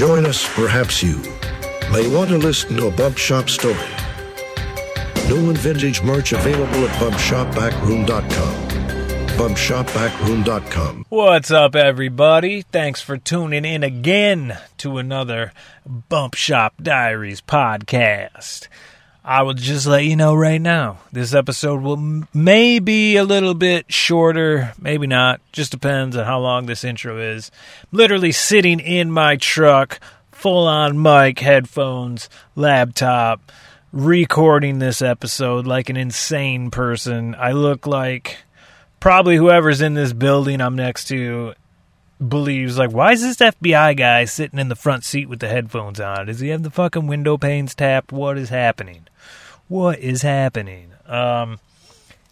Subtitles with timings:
[0.00, 1.18] join us, perhaps you
[1.92, 3.76] may want to listen to a Bump Shop story.
[5.28, 8.68] New and vintage merch available at bumpshopbackroom.com.
[9.36, 11.04] Bumpshopbackroom.com.
[11.10, 12.62] What's up, everybody?
[12.62, 15.52] Thanks for tuning in again to another
[15.84, 18.68] Bump Shop Diaries podcast.
[19.30, 23.22] I will just let you know right now, this episode will m- may be a
[23.22, 25.40] little bit shorter, maybe not.
[25.52, 27.52] Just depends on how long this intro is.
[27.84, 30.00] I'm literally sitting in my truck,
[30.32, 33.52] full on mic, headphones, laptop,
[33.92, 37.36] recording this episode like an insane person.
[37.38, 38.38] I look like
[38.98, 41.54] probably whoever's in this building I'm next to
[42.18, 46.00] believes like why is this FBI guy sitting in the front seat with the headphones
[46.00, 46.26] on?
[46.26, 48.10] Does he have the fucking window panes tapped?
[48.10, 49.06] What is happening?
[49.70, 50.90] What is happening?
[51.06, 51.60] Um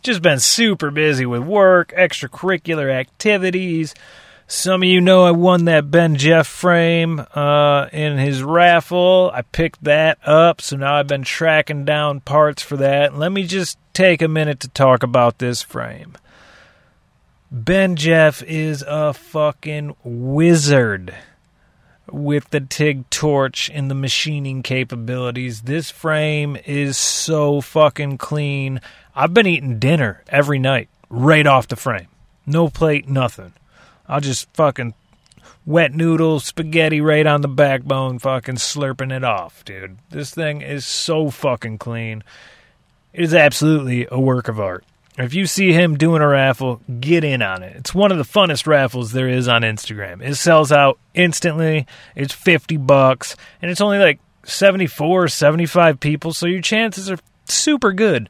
[0.02, 3.95] just been super busy with work, extracurricular activities.
[4.48, 9.30] Some of you know I won that Ben Jeff frame uh, in his raffle.
[9.33, 13.16] I picked that up, so now I've been tracking down parts for that.
[13.16, 16.14] Let me just take a minute to talk about this frame.
[17.53, 21.14] Ben Jeff is a fucking wizard
[22.11, 25.62] with the TIG torch and the machining capabilities.
[25.62, 28.81] This frame is so fucking clean.
[29.15, 32.09] I've been eating dinner every night right off the frame.
[32.47, 33.53] No plate, nothing.
[34.09, 34.95] I'll just fucking
[35.67, 39.98] wet noodle spaghetti right on the backbone, fucking slurping it off, dude.
[40.11, 42.25] This thing is so fucking clean.
[43.12, 44.84] It is absolutely a work of art.
[45.19, 47.74] If you see him doing a raffle, get in on it.
[47.77, 50.22] It's one of the funnest raffles there is on Instagram.
[50.22, 51.86] It sells out instantly.
[52.14, 57.92] It's 50 bucks and it's only like 74 75 people, so your chances are super
[57.92, 58.28] good.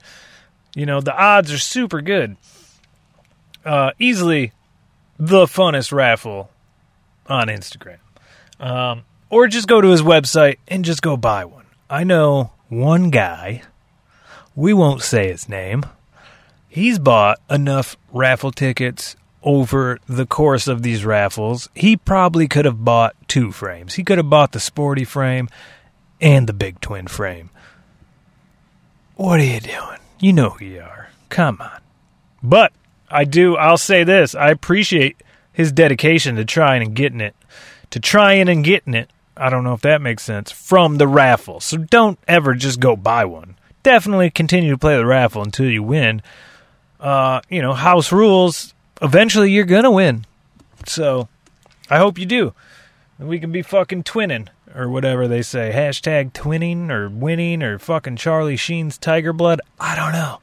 [0.74, 2.36] You know, the odds are super good.
[3.64, 4.52] Uh, easily
[5.18, 6.50] the funnest raffle
[7.26, 7.98] on Instagram.
[8.58, 11.66] Um, or just go to his website and just go buy one.
[11.90, 13.62] I know one guy,
[14.54, 15.84] we won't say his name,
[16.78, 21.68] he's bought enough raffle tickets over the course of these raffles.
[21.74, 23.94] He probably could have bought two frames.
[23.94, 25.48] He could have bought the sporty frame
[26.20, 27.50] and the big twin frame.
[29.16, 29.98] What are you doing?
[30.20, 31.10] You know who you are.
[31.28, 31.80] Come on.
[32.42, 32.72] But
[33.10, 37.34] I do, I'll say this I appreciate his dedication to trying and getting it,
[37.90, 39.10] to trying and getting it.
[39.36, 41.60] I don't know if that makes sense from the raffle.
[41.60, 43.56] So don't ever just go buy one.
[43.82, 46.22] Definitely continue to play the raffle until you win.
[47.00, 48.74] Uh, you know, house rules.
[49.00, 50.24] Eventually, you're gonna win.
[50.86, 51.28] So,
[51.90, 52.54] I hope you do.
[53.18, 55.72] We can be fucking twinning or whatever they say.
[55.74, 59.60] Hashtag twinning or winning or fucking Charlie Sheen's Tiger Blood.
[59.80, 60.40] I don't know.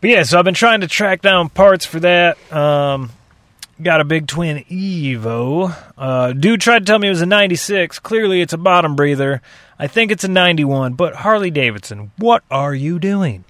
[0.00, 2.36] But yeah, so I've been trying to track down parts for that.
[2.52, 3.10] Um,
[3.80, 5.74] got a big twin Evo.
[5.96, 7.98] Uh, dude tried to tell me it was a 96.
[8.00, 9.42] Clearly, it's a bottom breather.
[9.78, 10.94] I think it's a 91.
[10.94, 13.44] But Harley Davidson, what are you doing?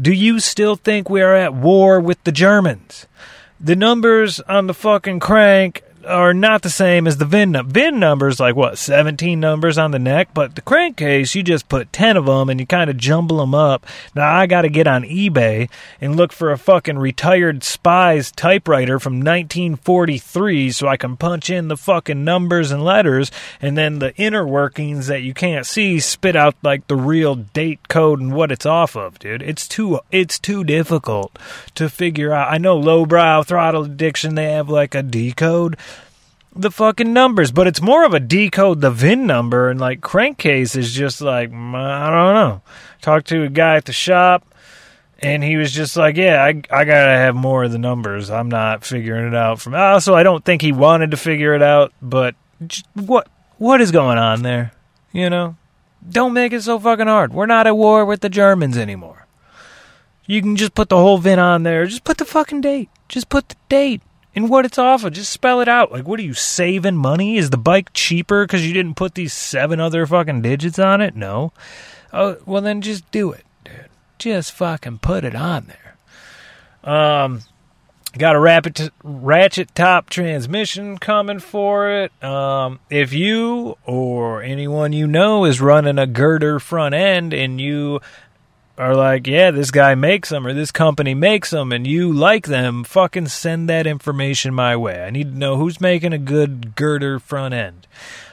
[0.00, 3.06] Do you still think we are at war with the Germans?
[3.58, 7.72] The numbers on the fucking crank are not the same as the VIN number.
[7.72, 11.92] VIN numbers like what, 17 numbers on the neck, but the crankcase, you just put
[11.92, 13.86] 10 of them and you kind of jumble them up.
[14.14, 15.68] Now I got to get on eBay
[16.00, 21.68] and look for a fucking retired spy's typewriter from 1943 so I can punch in
[21.68, 23.30] the fucking numbers and letters
[23.60, 27.88] and then the inner workings that you can't see spit out like the real date
[27.88, 29.42] code and what it's off of, dude.
[29.42, 31.38] It's too it's too difficult
[31.74, 32.52] to figure out.
[32.52, 35.76] I know lowbrow throttle addiction they have like a decode
[36.54, 40.76] the fucking numbers, but it's more of a decode the VIN number and like crankcase
[40.76, 42.62] is just like mm, I don't know.
[43.00, 44.44] Talked to a guy at the shop
[45.22, 48.30] and he was just like, "Yeah, I I gotta have more of the numbers.
[48.30, 51.62] I'm not figuring it out from." Also, I don't think he wanted to figure it
[51.62, 52.34] out, but
[52.94, 53.28] what
[53.58, 54.72] what is going on there?
[55.12, 55.56] You know,
[56.08, 57.32] don't make it so fucking hard.
[57.32, 59.26] We're not at war with the Germans anymore.
[60.26, 61.86] You can just put the whole VIN on there.
[61.86, 62.88] Just put the fucking date.
[63.08, 64.00] Just put the date
[64.34, 65.12] and what it's off of.
[65.12, 65.92] Just spell it out.
[65.92, 67.36] Like, what are you saving money?
[67.36, 71.16] Is the bike cheaper because you didn't put these seven other fucking digits on it?
[71.16, 71.52] No.
[72.12, 73.88] Oh, well then just do it, dude.
[74.18, 75.96] Just fucking put it on there.
[76.82, 77.42] Um,
[78.16, 82.24] got a rapid ratchet top transmission coming for it.
[82.24, 88.00] Um, if you or anyone you know is running a girder front end and you
[88.80, 92.46] are like, yeah, this guy makes them or this company makes them and you like
[92.46, 95.02] them, fucking send that information my way.
[95.02, 97.86] I need to know who's making a good girder front end.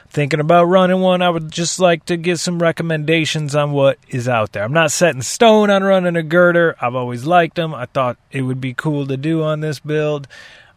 [0.08, 4.26] Thinking about running one, I would just like to get some recommendations on what is
[4.26, 4.64] out there.
[4.64, 6.74] I'm not set in stone on running a girder.
[6.80, 7.74] I've always liked them.
[7.74, 10.26] I thought it would be cool to do on this build.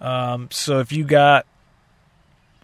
[0.02, 1.46] Um, so if you got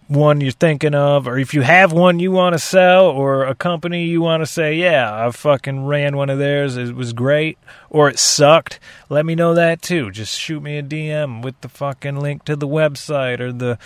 [0.07, 3.55] one you're thinking of, or if you have one you want to sell, or a
[3.55, 7.57] company you want to say, yeah, I fucking ran one of theirs, it was great,
[7.89, 10.09] or it sucked, let me know that too.
[10.11, 13.77] Just shoot me a DM with the fucking link to the website or the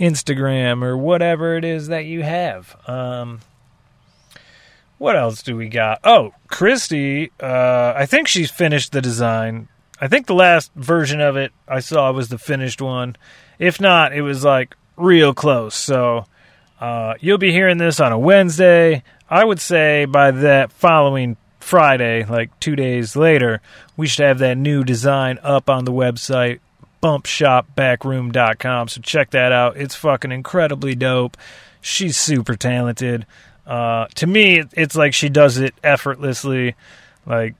[0.00, 2.76] Instagram or whatever it is that you have.
[2.88, 3.40] Um,
[4.98, 6.00] what else do we got?
[6.02, 9.68] Oh, Christy, uh, I think she's finished the design.
[10.00, 13.16] I think the last version of it I saw was the finished one.
[13.60, 15.74] If not, it was like real close.
[15.74, 16.26] So
[16.80, 19.02] uh, you'll be hearing this on a Wednesday.
[19.30, 23.60] I would say by that following Friday, like two days later,
[23.96, 26.60] we should have that new design up on the website,
[27.02, 28.88] bumpshopbackroom.com.
[28.88, 29.76] So check that out.
[29.76, 31.36] It's fucking incredibly dope.
[31.80, 33.26] She's super talented.
[33.66, 36.74] Uh, to me, it's like she does it effortlessly.
[37.26, 37.54] Like,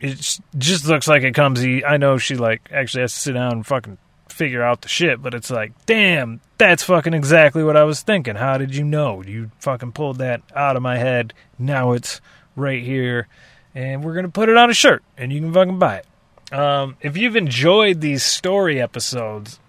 [0.00, 1.62] it just looks like it comes.
[1.64, 3.98] I know she like actually has to sit down and fucking
[4.32, 8.36] figure out the shit, but it's like, damn, that's fucking exactly what I was thinking.
[8.36, 9.22] How did you know?
[9.22, 11.34] You fucking pulled that out of my head.
[11.58, 12.20] Now it's
[12.56, 13.28] right here,
[13.74, 16.06] and we're gonna put it on a shirt, and you can fucking buy it.
[16.52, 19.60] Um, if you've enjoyed these story episodes,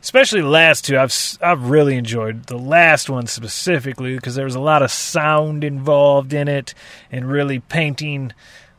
[0.00, 4.54] especially the last two, I've I've really enjoyed the last one specifically because there was
[4.54, 6.74] a lot of sound involved in it,
[7.10, 8.32] and really painting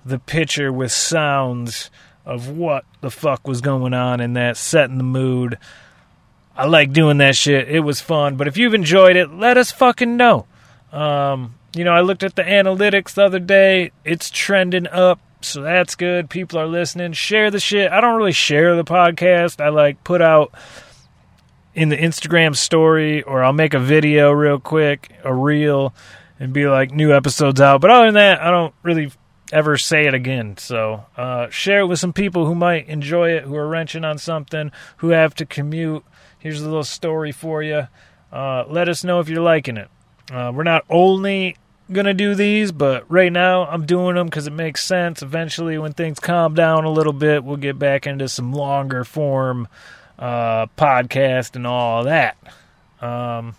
[0.05, 1.91] the picture with sounds
[2.25, 5.57] of what the fuck was going on in that, setting the mood.
[6.55, 7.69] I like doing that shit.
[7.69, 8.35] It was fun.
[8.35, 10.45] But if you've enjoyed it, let us fucking know.
[10.91, 13.91] Um, you know, I looked at the analytics the other day.
[14.03, 16.29] It's trending up, so that's good.
[16.29, 17.13] People are listening.
[17.13, 17.91] Share the shit.
[17.91, 19.63] I don't really share the podcast.
[19.63, 20.53] I like put out
[21.73, 25.93] in the Instagram story or I'll make a video real quick, a reel,
[26.39, 27.81] and be like new episodes out.
[27.81, 29.11] But other than that, I don't really
[29.51, 30.57] ever say it again.
[30.57, 34.17] So uh, share it with some people who might enjoy it, who are wrenching on
[34.17, 36.03] something, who have to commute.
[36.39, 37.87] Here's a little story for you.
[38.31, 39.89] Uh, let us know if you're liking it.
[40.31, 41.57] Uh, we're not only
[41.91, 45.21] gonna do these, but right now I'm doing them because it makes sense.
[45.21, 49.67] Eventually, when things calm down a little bit, we'll get back into some longer form
[50.17, 52.37] uh, podcast and all that.
[53.01, 53.55] Um,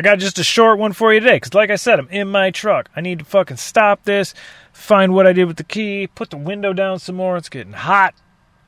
[0.00, 2.28] I got just a short one for you today because, like I said, I'm in
[2.28, 2.88] my truck.
[2.96, 4.32] I need to fucking stop this,
[4.72, 7.36] find what I did with the key, put the window down some more.
[7.36, 8.14] It's getting hot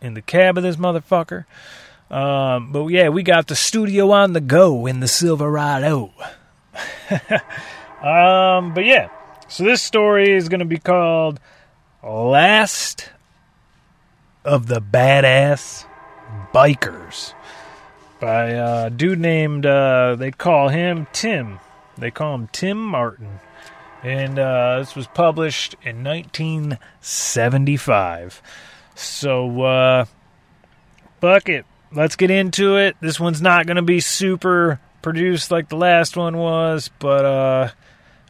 [0.02, 1.46] in the cab of this motherfucker.
[2.10, 6.12] Um, but yeah, we got the studio on the go in the Silverado.
[8.02, 9.08] um, but yeah,
[9.48, 11.40] so this story is going to be called
[12.02, 13.08] Last
[14.44, 15.86] of the Badass
[16.52, 17.32] Bikers
[18.22, 21.58] by a dude named, uh, they call him Tim.
[21.98, 23.40] They call him Tim Martin.
[24.04, 28.40] And uh, this was published in 1975.
[28.94, 30.04] So, uh,
[31.20, 31.66] fuck it.
[31.92, 32.94] Let's get into it.
[33.00, 37.70] This one's not going to be super produced like the last one was, but uh,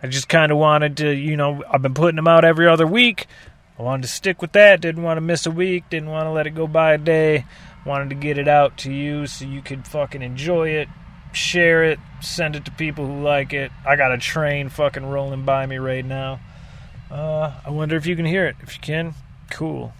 [0.03, 2.87] I just kind of wanted to, you know, I've been putting them out every other
[2.87, 3.27] week.
[3.79, 4.81] I wanted to stick with that.
[4.81, 5.91] Didn't want to miss a week.
[5.91, 7.45] Didn't want to let it go by a day.
[7.85, 10.89] Wanted to get it out to you so you could fucking enjoy it,
[11.33, 13.73] share it, send it to people who like it.
[13.87, 16.41] I got a train fucking rolling by me right now.
[17.11, 18.57] Uh, I wonder if you can hear it.
[18.63, 19.15] If you can,
[19.51, 19.93] cool.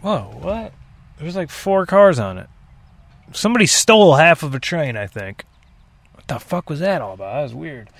[0.00, 0.72] Whoa, what?
[1.18, 2.48] There's like four cars on it.
[3.32, 5.44] Somebody stole half of a train, I think.
[6.14, 7.34] What the fuck was that all about?
[7.34, 7.90] That was weird.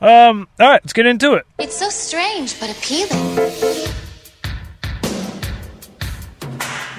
[0.00, 1.46] Um, all right, let's get into it.
[1.58, 3.92] It's so strange but appealing.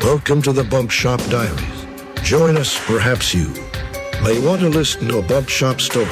[0.03, 1.87] Welcome to the Bump Shop Diaries.
[2.23, 3.47] Join us, perhaps you
[4.21, 6.09] may want to listen to a Bump Shop story.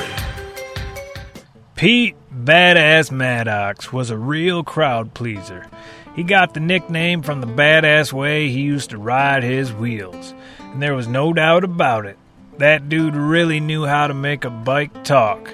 [1.75, 5.67] Pete Badass Maddox was a real crowd pleaser.
[6.15, 10.81] He got the nickname from the badass way he used to ride his wheels, and
[10.81, 12.17] there was no doubt about it.
[12.59, 15.53] That dude really knew how to make a bike talk.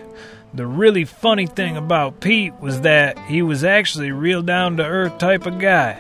[0.54, 4.86] The really funny thing about Pete was that he was actually a real down to
[4.86, 6.00] earth type of guy.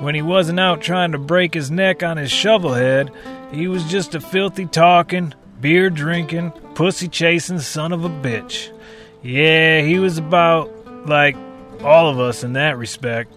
[0.00, 3.10] When he wasn't out trying to break his neck on his shovelhead,
[3.52, 8.70] he was just a filthy talking, beer drinking, pussy chasing son of a bitch.
[9.22, 10.70] Yeah, he was about
[11.06, 11.36] like
[11.82, 13.32] all of us in that respect.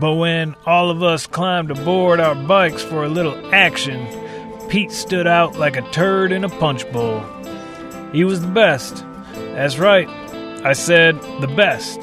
[0.00, 4.06] But when all of us climbed aboard our bikes for a little action,
[4.68, 7.22] Pete stood out like a turd in a punch bowl.
[8.12, 9.04] He was the best.
[9.34, 10.08] That's right.
[10.64, 12.00] I said the best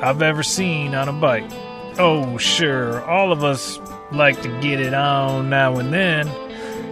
[0.00, 1.50] I've ever seen on a bike.
[1.96, 3.78] Oh, sure, all of us
[4.10, 6.28] like to get it on now and then.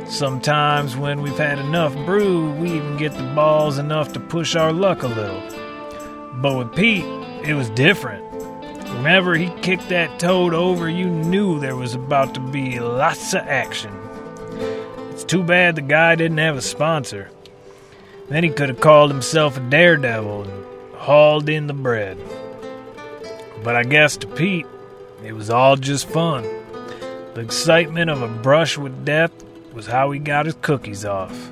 [0.06, 4.72] Sometimes when we've had enough brew, we even get the balls enough to push our
[4.72, 5.42] luck a little.
[6.34, 7.04] But with Pete,
[7.44, 8.22] it was different.
[8.96, 13.40] Whenever he kicked that toad over, you knew there was about to be lots of
[13.40, 13.92] action.
[15.10, 17.30] It's too bad the guy didn't have a sponsor.
[18.28, 22.18] Then he could have called himself a daredevil and hauled in the bread.
[23.64, 24.66] But I guess to Pete,
[25.24, 26.42] it was all just fun.
[27.34, 29.32] The excitement of a brush with death
[29.72, 31.50] was how he got his cookies off.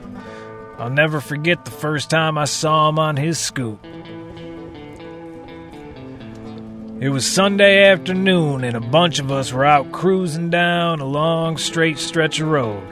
[0.78, 3.84] I'll never forget the first time I saw him on his scoop.
[7.00, 11.56] It was Sunday afternoon, and a bunch of us were out cruising down a long,
[11.56, 12.82] straight stretch of road.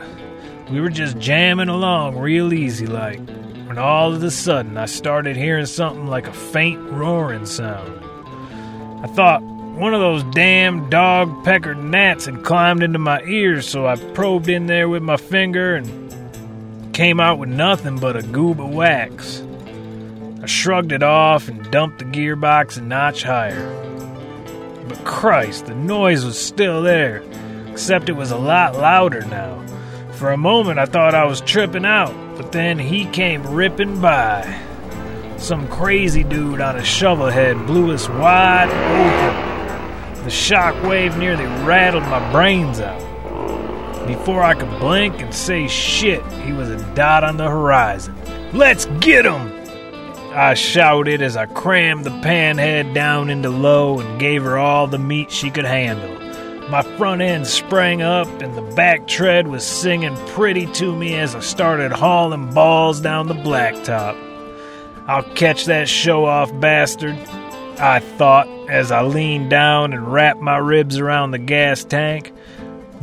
[0.71, 3.21] We were just jamming along real easy like,
[3.67, 8.03] when all of a sudden I started hearing something like a faint roaring sound.
[9.05, 9.43] I thought
[9.79, 14.49] one of those damn dog peckered gnats had climbed into my ears, so I probed
[14.49, 19.41] in there with my finger and came out with nothing but a goob of wax.
[20.43, 23.73] I shrugged it off and dumped the gearbox a notch higher.
[24.89, 27.23] But Christ, the noise was still there,
[27.69, 29.65] except it was a lot louder now.
[30.15, 34.61] For a moment I thought I was tripping out, but then he came ripping by.
[35.37, 39.48] Some crazy dude on a shovel head blew us wide open.
[40.29, 42.99] The shock wave nearly rattled my brains out.
[44.07, 48.15] Before I could blink and say shit, he was a dot on the horizon.
[48.53, 49.51] Let's get him!
[50.35, 54.99] I shouted as I crammed the panhead down into low and gave her all the
[54.99, 56.15] meat she could handle.
[56.69, 61.35] My front end sprang up and the back tread was singing pretty to me as
[61.35, 64.15] I started hauling balls down the blacktop.
[65.07, 67.17] I'll catch that show off bastard,
[67.81, 72.33] I thought as I leaned down and wrapped my ribs around the gas tank.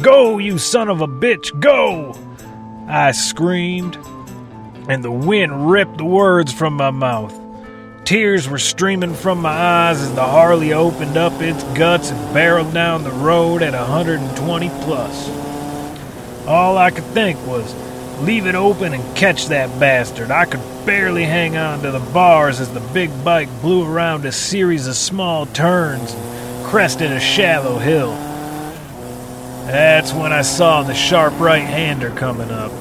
[0.02, 2.14] Go, you son of a bitch, go!
[2.88, 3.98] I screamed
[4.90, 7.34] and the wind ripped the words from my mouth.
[8.04, 12.74] Tears were streaming from my eyes as the Harley opened up its guts and barreled
[12.74, 15.30] down the road at 120 plus.
[16.46, 17.74] All I could think was,
[18.22, 20.32] leave it open and catch that bastard.
[20.32, 24.32] I could barely hang on to the bars as the big bike blew around a
[24.32, 28.12] series of small turns and crested a shallow hill.
[29.66, 32.72] That's when I saw the sharp right hander coming up.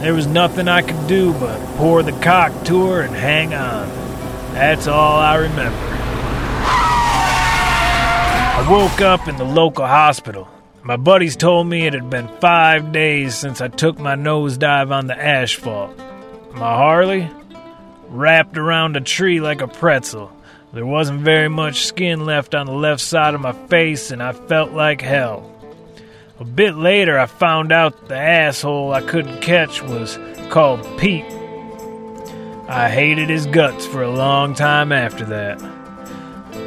[0.00, 3.88] There was nothing I could do but pour the cock to her and hang on.
[4.54, 5.78] That's all I remember.
[8.56, 10.48] I woke up in the local hospital.
[10.82, 15.06] My buddies told me it had been five days since I took my nosedive on
[15.06, 15.96] the asphalt.
[16.52, 17.30] My Harley?
[18.08, 20.32] Wrapped around a tree like a pretzel.
[20.72, 24.32] There wasn't very much skin left on the left side of my face, and I
[24.32, 25.54] felt like hell.
[26.38, 30.18] A bit later, I found out the asshole I couldn't catch was
[30.48, 31.26] called Pete.
[32.68, 35.60] I hated his guts for a long time after that,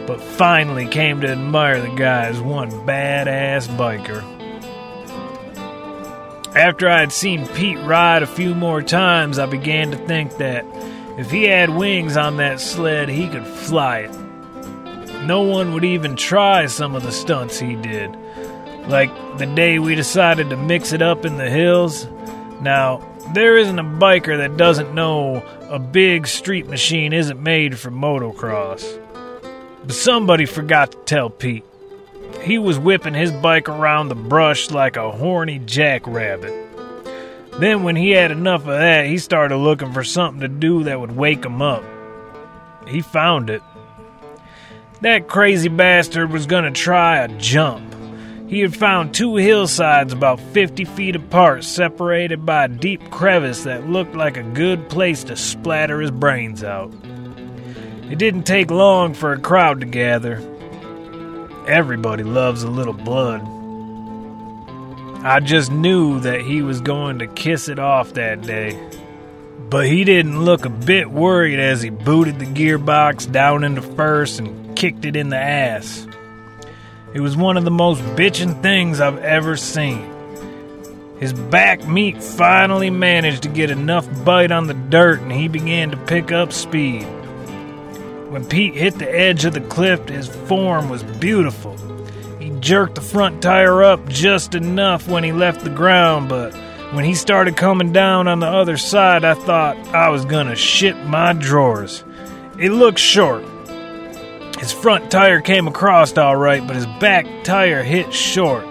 [0.06, 4.24] but finally came to admire the guy as one badass biker.
[6.56, 10.66] After I had seen Pete ride a few more times, I began to think that
[11.18, 15.24] if he had wings on that sled, he could fly it.
[15.24, 18.16] No one would even try some of the stunts he did
[18.88, 22.08] like the day we decided to mix it up in the hills.
[22.62, 23.02] Now,
[23.34, 29.00] there isn't a biker that doesn't know a big street machine isn't made for motocross.
[29.84, 31.66] But somebody forgot to tell Pete.
[32.42, 36.54] He was whipping his bike around the brush like a horny jackrabbit.
[37.60, 41.00] Then, when he had enough of that, he started looking for something to do that
[41.00, 41.84] would wake him up.
[42.88, 43.62] He found it.
[45.02, 47.94] That crazy bastard was gonna try a jump.
[48.48, 53.90] He had found two hillsides about 50 feet apart, separated by a deep crevice that
[53.90, 56.94] looked like a good place to splatter his brains out.
[58.10, 60.42] It didn't take long for a crowd to gather.
[61.68, 63.42] Everybody loves a little blood.
[65.26, 68.78] I just knew that he was going to kiss it off that day.
[69.70, 74.40] But he didn't look a bit worried as he booted the gearbox down into first
[74.40, 76.06] and kicked it in the ass.
[77.14, 80.12] It was one of the most bitchin' things I've ever seen.
[81.20, 85.92] His back meat finally managed to get enough bite on the dirt and he began
[85.92, 87.08] to pick up speed.
[88.34, 91.78] When Pete hit the edge of the cliff, his form was beautiful.
[92.40, 96.52] He jerked the front tire up just enough when he left the ground, but
[96.94, 100.98] when he started coming down on the other side, I thought I was gonna shit
[101.06, 102.04] my drawers.
[102.58, 103.46] It looked short,
[104.58, 108.66] his front tire came across all right, but his back tire hit short.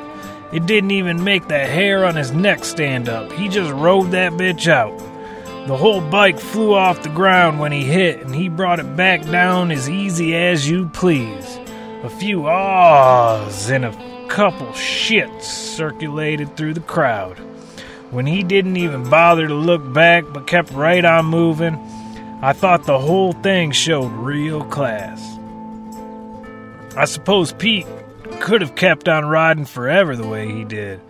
[0.53, 3.31] It didn't even make the hair on his neck stand up.
[3.31, 5.12] He just rode that bitch out.
[5.67, 9.23] The whole bike flew off the ground when he hit, and he brought it back
[9.23, 11.59] down as easy as you please.
[12.03, 17.39] A few ahs and a couple shits circulated through the crowd.
[18.11, 21.77] When he didn't even bother to look back but kept right on moving,
[22.43, 25.21] I thought the whole thing showed real class.
[26.97, 27.87] I suppose Pete
[28.41, 31.01] could have kept on riding forever the way he did.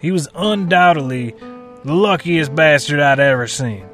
[0.00, 1.36] He was undoubtedly
[1.84, 3.86] the luckiest bastard I'd ever seen.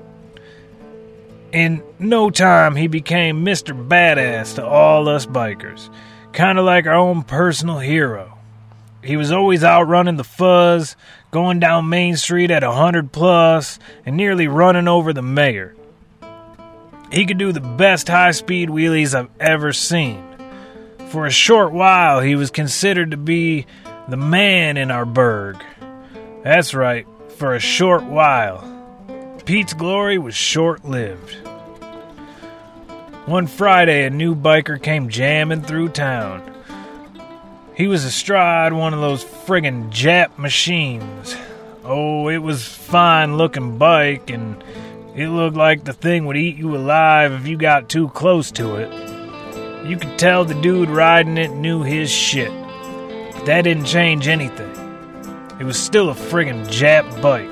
[1.52, 3.76] In no time, he became Mr.
[3.88, 5.90] Badass to all us bikers,
[6.32, 8.38] kind of like our own personal hero.
[9.02, 10.94] He was always outrunning the fuzz,
[11.30, 15.74] going down Main Street at a 100 plus, and nearly running over the mayor.
[17.10, 20.22] He could do the best high speed wheelies I've ever seen.
[21.08, 23.66] For a short while, he was considered to be
[24.08, 25.56] the man in our burg.
[26.44, 27.06] That's right,
[27.40, 28.62] for a short while.
[29.46, 31.32] Pete's glory was short lived.
[33.24, 36.42] One Friday, a new biker came jamming through town.
[37.74, 41.34] He was astride one of those friggin' Jap machines.
[41.82, 44.62] Oh, it was fine looking bike, and
[45.16, 48.76] it looked like the thing would eat you alive if you got too close to
[48.76, 49.88] it.
[49.88, 52.52] You could tell the dude riding it knew his shit.
[53.32, 54.89] But that didn't change anything.
[55.60, 57.50] It was still a friggin' Jap bike.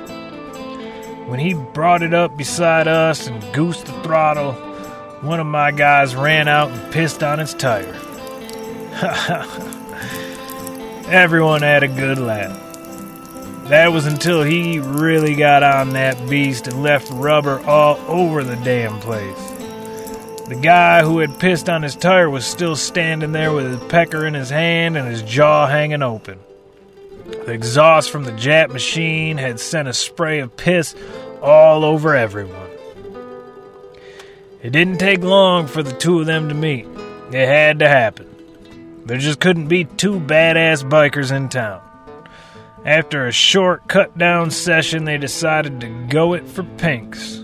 [1.29, 4.55] When he brought it up beside us and goosed the throttle,
[5.21, 7.85] one of my guys ran out and pissed on its tire.
[11.07, 12.59] Everyone had a good laugh.
[13.69, 18.57] That was until he really got on that beast and left rubber all over the
[18.57, 19.51] damn place.
[20.49, 24.27] The guy who had pissed on his tire was still standing there with his pecker
[24.27, 26.39] in his hand and his jaw hanging open.
[27.49, 30.95] The exhaust from the Jap machine had sent a spray of piss
[31.41, 32.69] all over everyone.
[34.63, 36.87] It didn't take long for the two of them to meet.
[37.33, 38.27] It had to happen.
[39.07, 41.81] There just couldn't be two badass bikers in town.
[42.85, 47.43] After a short cut down session, they decided to go it for pinks.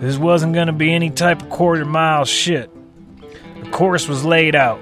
[0.00, 2.70] This wasn't going to be any type of quarter mile shit.
[3.62, 4.80] The course was laid out.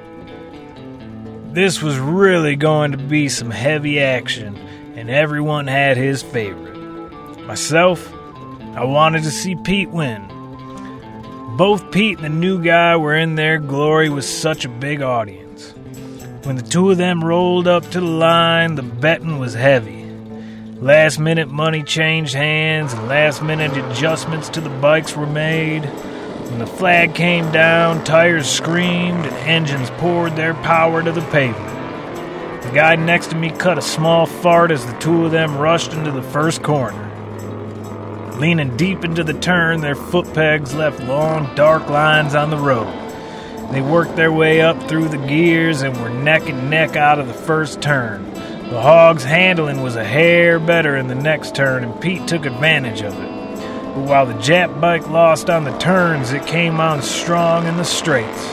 [1.52, 4.56] This was really going to be some heavy action,
[4.94, 6.76] and everyone had his favorite.
[7.44, 8.08] Myself,
[8.76, 10.28] I wanted to see Pete win.
[11.56, 15.74] Both Pete and the new guy were in their glory with such a big audience.
[16.44, 20.04] When the two of them rolled up to the line, the betting was heavy.
[20.80, 25.82] Last minute money changed hands and last minute adjustments to the bikes were made.
[26.50, 32.64] When the flag came down, tires screamed and engines poured their power to the pavement.
[32.64, 35.92] The guy next to me cut a small fart as the two of them rushed
[35.92, 37.06] into the first corner.
[38.36, 42.92] Leaning deep into the turn, their foot pegs left long, dark lines on the road.
[43.70, 47.28] They worked their way up through the gears and were neck and neck out of
[47.28, 48.28] the first turn.
[48.70, 53.02] The hog's handling was a hair better in the next turn, and Pete took advantage
[53.02, 53.39] of it.
[54.00, 57.84] But while the Jap bike lost on the turns, it came on strong in the
[57.84, 58.48] straights.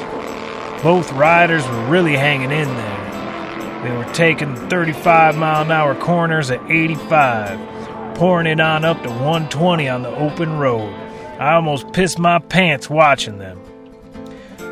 [0.84, 3.82] Both riders were really hanging in there.
[3.82, 9.10] They were taking 35 mile an hour corners at 85, pouring it on up to
[9.10, 10.94] 120 on the open road.
[11.40, 13.62] I almost pissed my pants watching them.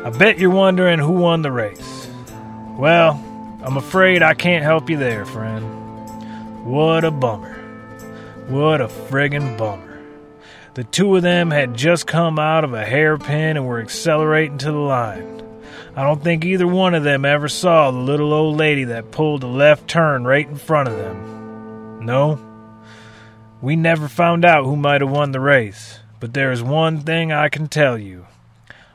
[0.04, 2.06] I bet you're wondering who won the race.
[2.76, 3.12] Well,
[3.62, 6.66] I'm afraid I can't help you there, friend.
[6.66, 7.54] What a bummer.
[8.48, 9.85] What a friggin' bummer.
[10.76, 14.70] The two of them had just come out of a hairpin and were accelerating to
[14.70, 15.42] the line.
[15.96, 19.42] I don't think either one of them ever saw the little old lady that pulled
[19.42, 22.04] a left turn right in front of them.
[22.04, 22.38] No,
[23.62, 27.32] we never found out who might have won the race, but there is one thing
[27.32, 28.26] I can tell you.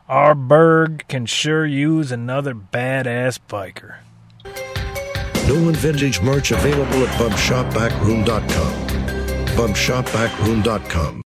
[0.08, 3.96] Our burg can sure use another badass biker.
[5.48, 8.88] New and vintage merch available at bumpshopbackroom.com.
[9.58, 11.22] bumpshopbackroom.com.